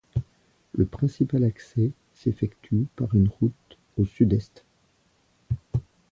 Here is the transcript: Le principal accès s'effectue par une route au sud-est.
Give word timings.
Le 0.73 0.87
principal 0.87 1.43
accès 1.43 1.91
s'effectue 2.15 2.87
par 2.95 3.13
une 3.13 3.27
route 3.29 3.77
au 3.99 4.03
sud-est. 4.03 4.65